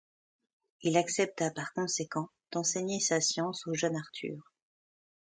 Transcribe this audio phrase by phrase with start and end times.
[0.81, 4.51] Il accepta par conséquent d'enseigner sa science au jeune Arthur.